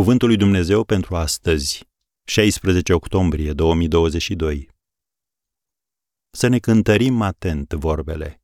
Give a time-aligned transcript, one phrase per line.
[0.00, 1.88] Cuvântul lui Dumnezeu pentru astăzi,
[2.24, 4.68] 16 octombrie 2022.
[6.30, 8.42] Să ne cântărim atent vorbele.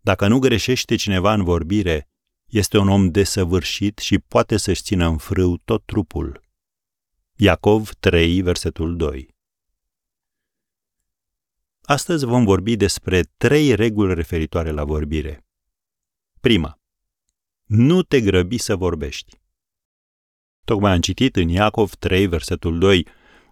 [0.00, 2.08] Dacă nu greșește cineva în vorbire,
[2.46, 6.42] este un om desăvârșit și poate să-și țină în frâu tot trupul.
[7.36, 9.36] Iacov 3, versetul 2.
[11.82, 15.46] Astăzi vom vorbi despre trei reguli referitoare la vorbire.
[16.40, 16.80] Prima.
[17.64, 19.42] Nu te grăbi să vorbești.
[20.64, 23.06] Tocmai am citit în Iacov 3, versetul 2,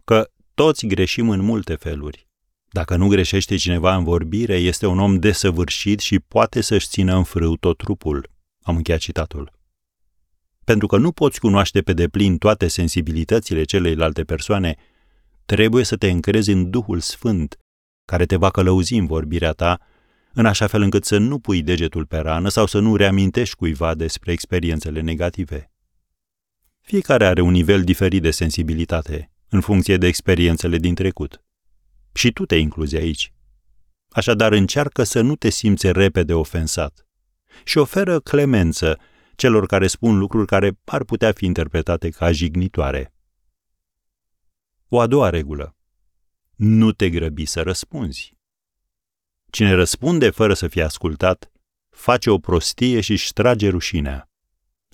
[0.04, 2.26] că toți greșim în multe feluri.
[2.70, 7.24] Dacă nu greșește cineva în vorbire, este un om desăvârșit și poate să-și țină în
[7.24, 8.30] frâu tot trupul.
[8.62, 9.52] Am încheiat citatul.
[10.64, 14.76] Pentru că nu poți cunoaște pe deplin toate sensibilitățile celeilalte persoane,
[15.44, 17.58] trebuie să te încrezi în Duhul Sfânt,
[18.04, 19.80] care te va călăuzi în vorbirea ta,
[20.32, 23.94] în așa fel încât să nu pui degetul pe rană sau să nu reamintești cuiva
[23.94, 25.71] despre experiențele negative.
[26.82, 31.42] Fiecare are un nivel diferit de sensibilitate, în funcție de experiențele din trecut.
[32.12, 33.32] Și tu te incluzi aici.
[34.08, 37.06] Așadar, încearcă să nu te simți repede ofensat
[37.64, 38.98] și oferă clemență
[39.36, 43.14] celor care spun lucruri care ar putea fi interpretate ca jignitoare.
[44.88, 45.76] O a doua regulă.
[46.54, 48.36] Nu te grăbi să răspunzi.
[49.50, 51.52] Cine răspunde fără să fie ascultat,
[51.90, 54.31] face o prostie și își trage rușinea.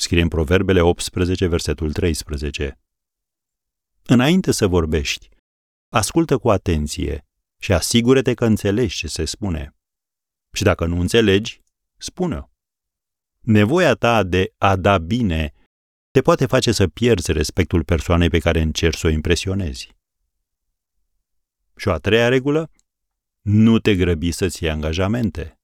[0.00, 2.78] Scrie în Proverbele 18, versetul 13.
[4.06, 5.28] Înainte să vorbești,
[5.88, 7.26] ascultă cu atenție
[7.60, 9.74] și asigură-te că înțelegi ce se spune.
[10.52, 11.62] Și dacă nu înțelegi,
[11.96, 12.50] spune-o.
[13.40, 15.52] Nevoia ta de a da bine
[16.10, 19.96] te poate face să pierzi respectul persoanei pe care încerci să o impresionezi.
[21.76, 22.70] Și o a treia regulă,
[23.40, 25.57] nu te grăbi să-ți iei angajamente.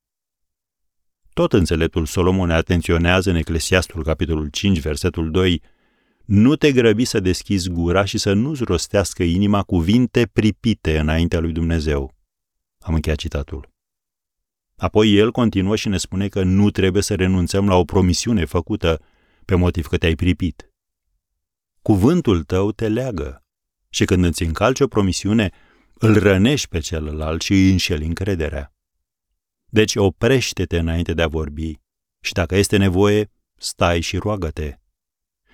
[1.35, 5.63] Tot înțeleptul Solomon ne atenționează în Eclesiastul, capitolul 5, versetul 2,
[6.25, 11.53] nu te grăbi să deschizi gura și să nu-ți rostească inima cuvinte pripite înaintea lui
[11.53, 12.15] Dumnezeu.
[12.79, 13.69] Am încheiat citatul.
[14.77, 19.01] Apoi el continuă și ne spune că nu trebuie să renunțăm la o promisiune făcută
[19.45, 20.73] pe motiv că te-ai pripit.
[21.83, 23.45] Cuvântul tău te leagă
[23.89, 25.51] și când îți încalci o promisiune,
[25.95, 28.74] îl rănești pe celălalt și îi înșeli încrederea.
[29.75, 31.81] Deci oprește-te înainte de a vorbi
[32.21, 34.79] și dacă este nevoie, stai și roagă-te.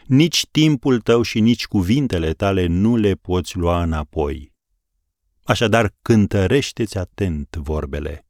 [0.06, 4.53] Nici timpul tău și nici cuvintele tale nu le poți lua înapoi.
[5.42, 8.26] Așadar, cântărește-ți atent vorbele.